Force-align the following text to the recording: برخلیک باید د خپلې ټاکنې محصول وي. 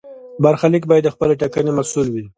برخلیک 0.43 0.83
باید 0.89 1.03
د 1.05 1.13
خپلې 1.15 1.33
ټاکنې 1.41 1.71
محصول 1.77 2.07
وي. 2.13 2.23